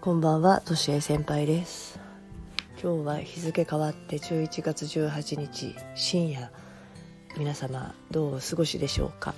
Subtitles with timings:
[0.00, 1.98] こんばんは、としえ先輩です。
[2.80, 6.52] 今日は日付変わって11月18日深夜、
[7.36, 9.34] 皆様どうお過ごしでしょうか？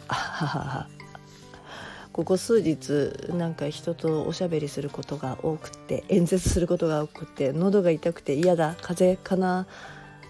[2.13, 9.67] ここ数日なんか人とおしゃべりすることが多くて演説することが多くて喉が痛くて嫌だ風邪かな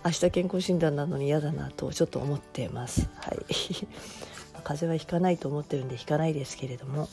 [0.05, 3.09] 明日健康診断なのに嫌だなとちょっと思ってます。
[3.17, 3.39] はい
[4.63, 7.09] 風邪はひかないと思ってるんでひかないですけれども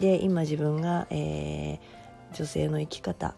[0.00, 2.02] で今自分が、えー
[2.34, 3.34] 女性の生き方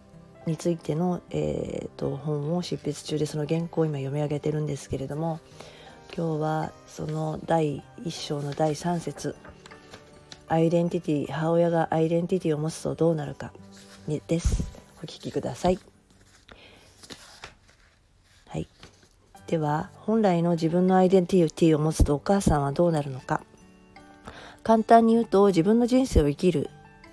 [0.47, 5.41] についての、えーと本を執筆中でその原稿を今読み上げてるんですけれども
[6.17, 9.35] 今日はその第1章の第3節
[10.47, 13.53] アイデンティティ母親がアイデンティティを持つとどうなるか
[14.07, 14.63] にです。
[15.03, 15.79] お聞きください。
[18.49, 18.69] はい、
[19.47, 23.43] では本来の自分のアイデンティティを持つとお母さんはどうなるのか。
[24.65, 26.71] 簡単に言うと自分の人生を生きる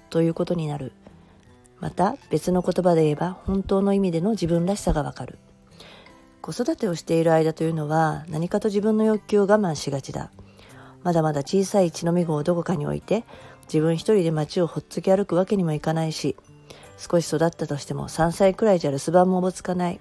[0.09, 0.93] ということになる。
[1.81, 5.37] また別の言葉で言えば本当の意味での自分らしさがわかる。
[6.41, 10.31] 子育てをしている間というのは何かと自分の欲求を我慢しがちだ。
[11.03, 13.25] まだまだ小さい血のみ子をどこかに置いて
[13.63, 16.37] 自分一人で街をほっつき歩くわけにもいかないし
[16.97, 19.99] 少し育ったとしても3歳くらいじゃ留守番もおぼつかない。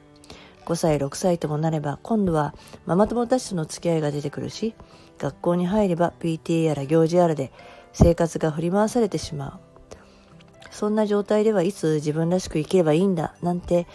[0.66, 2.54] 5歳6歳ともなれば今度は
[2.86, 4.74] ママ友たちとの付き合いが出てくるし
[5.18, 7.52] 学校に入れば PTA やら行事やらで
[7.92, 9.60] 生活が振り回されてしまう。
[10.70, 13.86] そんな状態ではいつ自分らしく生きればいいんだなんて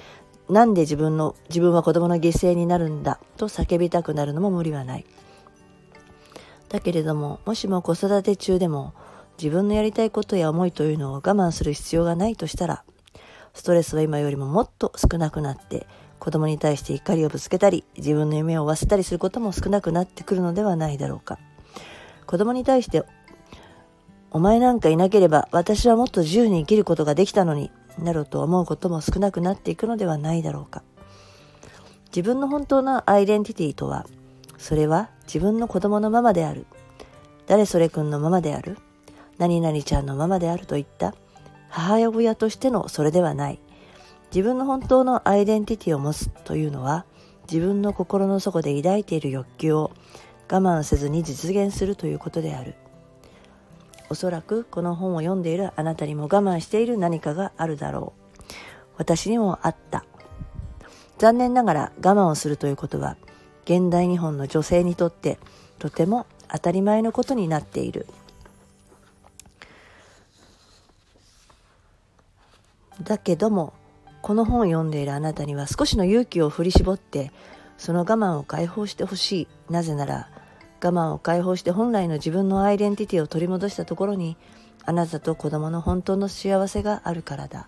[0.50, 5.06] なんで自分の自分は子供の犠牲になるんだと叫びたくなるのも無理はない。
[6.70, 8.94] だけれどももしも子育て中でも
[9.38, 12.84] 自分のやりたいことや思いというのを我慢する必要がないとしたら
[13.54, 15.88] ストレスは今よりももっと少なくなって
[16.26, 21.38] 子供に対して怒りをぶつけたり自分の夢を追わせたりすることも少なくなってくるのではないだろうか。
[22.26, 23.04] 子供に対して
[24.32, 30.82] お前なんかいなければ私はもっと自由に生きることができたのになろうと思うことも少なくなっていくのではないだろうか。
[32.08, 34.08] 自分の本当のアイデンティティとは
[34.58, 36.66] それは自分の子供のママである。
[37.46, 38.80] 誰それくんのママである。
[39.38, 41.14] 何々ちゃんのママであるといった
[41.70, 43.60] 母親としてのそれではない。
[44.28, 47.06] 自分の本当のアイデンティティを持つというのは
[47.52, 49.92] 自分の心の底で抱いている欲求を
[50.52, 52.76] 我慢せずに実現するということである。
[54.10, 58.54] おそらくこの本を読んでいるあなたにも我慢している何かがあるだろう。
[58.98, 60.06] 私にもあった。
[61.18, 63.18] 残念ながら我慢をするということは
[63.64, 65.40] 現代日本の女性にとって
[65.80, 68.06] とても当たり前のことになっている。
[73.02, 73.74] だけども
[74.26, 77.32] この本を読んでいるあなたには少しの勇気を振り絞って
[77.78, 79.48] その我慢を解放してほしい。
[79.70, 80.32] なぜなら
[80.84, 84.36] 我慢を解放して本来の自分のアイデンティティを取り戻したところに
[84.84, 87.68] あなたと子供の本当の幸せがあるからだ。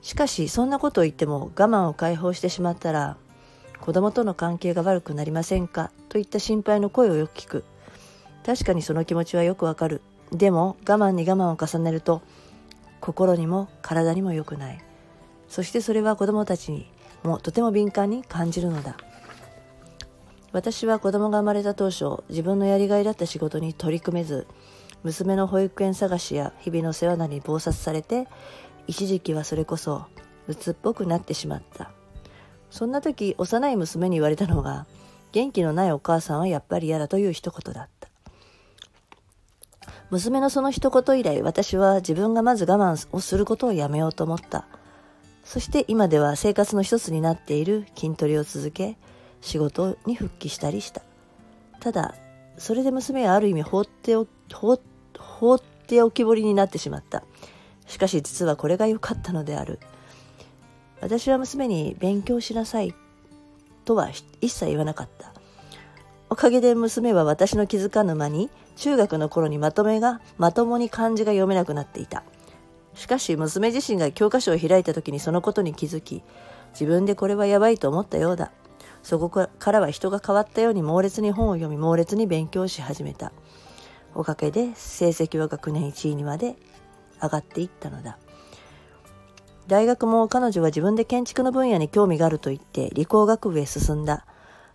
[0.00, 3.16] しかしそんなことを言っても我慢を解放してしまったら
[3.80, 7.64] 子供との関係が悪くなりませんかといった心配の声をよく聞く。
[8.46, 10.02] 確かにその気持ちはよくわかる。
[10.30, 12.22] でも我慢に我慢を重ねると
[13.02, 14.80] 心にも体にも良くない。
[15.48, 16.90] そしてそれは子供たちに
[17.24, 18.96] もとても敏感に感じるのだ。
[20.52, 24.46] 私は子供が生まれた当初自分のやりがいだった仕事に取り組めず
[25.02, 28.28] 娘の保育園探しや日々の世話などに忙殺されて
[28.86, 30.04] 一時期はそれこそ
[30.46, 31.90] 鬱っぽくなってしまった。
[32.70, 34.86] そんな時幼い娘に言われたのが
[35.32, 38.11] 元気のないお母さんはやっぱり嫌だという一言だった。
[40.12, 44.66] 娘のその一言以来私は自分がまず我慢をすることをやめようと思った。
[45.42, 48.98] そして今では生活の一つになっている筋トレを続け
[49.40, 51.00] 仕事に復帰したりした。
[51.80, 52.14] ただ
[52.58, 54.78] それで娘はある意味放ってお放
[55.18, 57.24] 放っておきぼりになってしまった。
[57.86, 59.80] しかし実はこれが良かったのである。
[61.00, 62.94] 私は娘に勉強しなさい
[63.86, 64.10] とは
[64.42, 65.32] 一切言わなかった。
[66.28, 72.22] おかげで娘は私の気づかぬ間に中学の頃にまとめがまともに漢字が読めなくなっていた。
[72.94, 76.22] しかし娘自身が教科書を開いた時にそのことに気づき
[76.72, 78.50] 自分でこれはやばいと思ったようだ。
[79.02, 83.32] そこからは人が変わったように猛烈に本を読み猛烈に勉強し始めた。
[84.14, 86.56] おかげで成績は学年1位にまで
[87.20, 88.18] 上がっていったのだ。
[89.68, 94.26] 大学も彼女は自分で建築の分野に興味があると言って理工学部へ進んだ。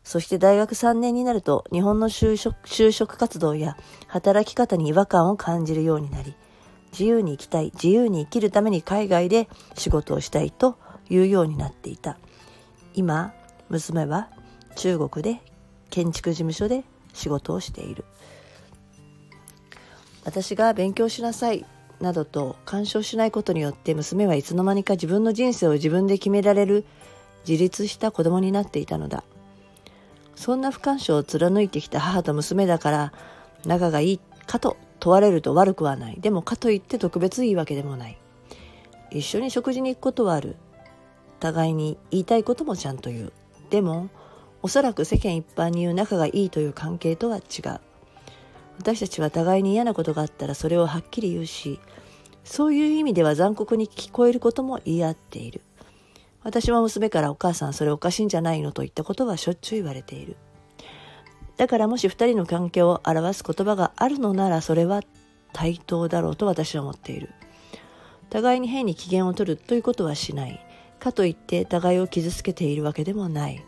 [0.08, 3.76] そして大学3年になると日本の就職就職活動や
[4.08, 6.34] 働き方に違和感を感じるようになり
[6.94, 10.78] 自由に生きたい自由に生きるために海外で仕事をしたいと
[11.10, 12.18] いうようになっていた。
[12.94, 13.34] 今
[13.68, 14.30] 娘は
[14.78, 15.42] 中国で
[15.90, 18.06] 建築事務所で仕事をしている。
[20.24, 21.66] 私が勉強しなさい
[22.00, 26.86] などと干渉しないことによって娘はいつの間にか自分の人生を自分で決められる
[27.46, 29.26] 自立した子供になっていたのだ。
[30.38, 33.14] そんな不干渉を貫いてきた母と娘だから
[33.66, 36.22] 仲がいいかと問われると悪くはない。
[36.22, 38.18] でもかといって特別いいわけでもない。
[39.10, 40.56] 一緒に食事に行くことはある。
[41.40, 43.34] 互いに言いたいこともちゃんと言う。
[43.72, 44.10] でも
[44.62, 47.80] おそらく世間一般に言う仲がいいという関係とは違う。
[48.78, 51.80] 私たちは互いに嫌なことがあったらそれをはっきり言うし
[52.44, 55.62] そういう意味では残酷に聞こえることも言い合っている。
[56.48, 60.38] 私は娘からお母さんそれおかしいんじゃないのといったことはしょっちゅう言われている。
[61.58, 65.02] だからもし二人の関係を表す言葉があるのならそれは
[65.52, 67.32] 対等だろうと私は思っている。
[68.30, 70.66] 互いに変に機嫌を取るということはしない。
[71.02, 73.62] かといって互いを傷つけているわけでもない。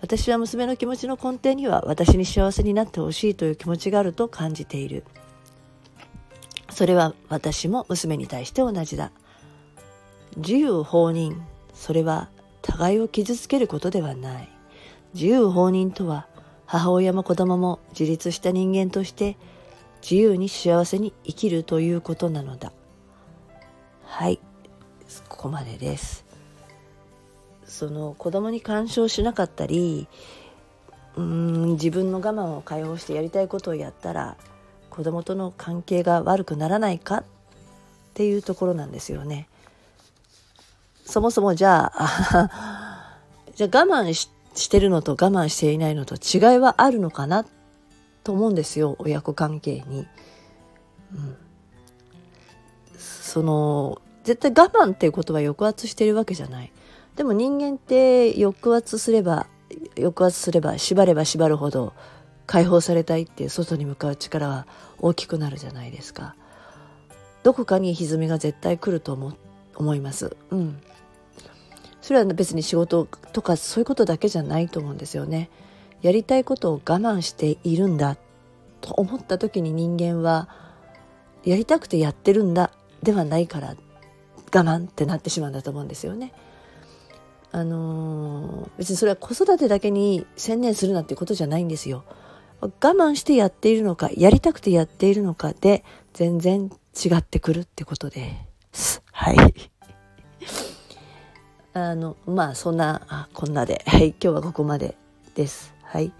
[0.00, 5.02] 私は娘の気持ちの根底には私に幸せになってほしいという気持ちがあると感じている。
[6.70, 9.10] それは私も娘に対して同じだ。
[10.36, 11.42] 自由放任。
[11.80, 12.28] それは
[12.60, 14.48] 互いを傷つけることではない。
[15.14, 16.26] 自由放任とは
[16.66, 19.38] 母親も子供も自立した人間として
[20.02, 22.70] 自由に幸せに生きるということなのだ。
[24.04, 24.38] はい。
[25.30, 26.26] ここまでです。
[27.64, 30.06] その子供に干渉しなかったり
[31.16, 34.36] うん自分の我慢を解放してやりたいことをやったら
[34.90, 37.24] 子供との関係が悪くならないかっ
[38.12, 39.48] ていうところなんですよね。
[41.10, 43.10] そもそもじゃあ
[43.54, 47.44] じゃあ我慢してるのと我慢していないのと違いはあるのかな
[48.22, 50.06] と思うんですよ親子関係に。
[51.12, 51.36] うん、
[52.96, 56.72] その絶対我慢っていうことは抑圧してるわけじゃない。
[57.16, 59.46] でも人間って抑圧すれば
[59.96, 61.92] 抑圧すれば縛れば縛るほど
[62.46, 64.66] 解放されたいっていう外に向かう力は
[64.98, 66.36] 大きくなるじゃないですか
[67.42, 69.34] どこかに歪みが絶対来ると思っ
[69.80, 70.80] 思いますうん
[72.00, 75.50] それは別に仕事とかそういうことだけじゃないと思うんですよね
[76.02, 78.16] やりたいことを我慢しているんだ
[78.80, 80.48] と思った時に人間は
[81.44, 82.70] やりたくてやってるんだ
[83.02, 83.76] ではないから
[84.52, 86.32] 我慢ってなってしまうんだと思うんですよね。
[87.52, 92.04] あのー、別にそれは子育てだけに専念するなっていうことじゃないんですよ。
[92.60, 98.36] 我慢してやっているのか、やりたくてやっているのかで、全然違ってくるってことで
[98.72, 99.02] す。
[99.20, 99.70] はい。
[101.74, 104.96] あの、まあ、そんな、こんなで、はい、今日はここまで
[105.34, 105.74] です。
[105.82, 106.10] はい。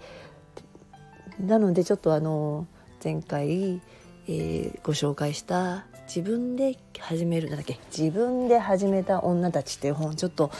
[1.39, 2.67] なので、ちょっとあの、
[3.03, 3.81] 前回、
[4.27, 7.79] えー、ご紹介した自分で始めるなんだっけ？
[7.89, 10.51] 自分で始めた女たちっていう本ちょっと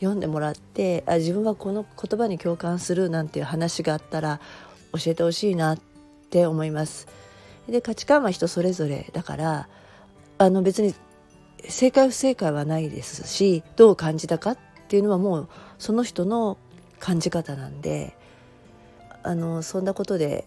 [0.00, 4.40] 読んでもらってあ自分はこの言葉に共感するなんていう話があったら
[4.94, 5.78] 教えてほしいなっ
[6.30, 7.06] て思います。
[7.68, 9.68] で価値観は人それぞれだから
[10.38, 10.94] あの別に
[11.68, 14.58] 正解不正解はないですしどう感じたかっ
[14.88, 16.58] ていうのはもうその人の
[16.98, 18.16] 感じ方なんで
[19.22, 20.46] あのそんなことで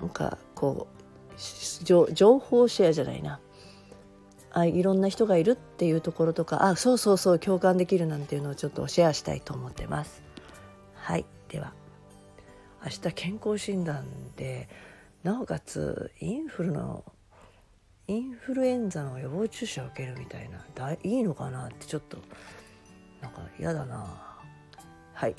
[0.00, 3.40] なんかこう情報シェアじゃないな。
[4.50, 10.22] あいろんな人がいるっていうところとかあそうそうそう共感できるなんていうのをちょっとシェアしたいと思ってます。
[10.94, 11.72] はいでは。
[12.82, 14.04] 明日健康診断
[14.36, 14.68] で
[15.22, 17.04] なおかつインフルの
[18.10, 22.16] インフルエンザの予防注射を受けるみたいなだいいのかなってちょっと
[23.20, 24.38] なんか嫌だな。
[25.12, 25.34] はい。